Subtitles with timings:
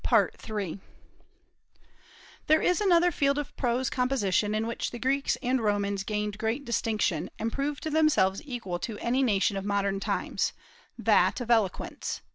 [2.47, 6.65] There is another field of prose composition in which the Greeks and Romans gained great
[6.65, 10.53] distinction, and proved themselves equal to any nation of modern times,
[10.97, 12.21] that of eloquence.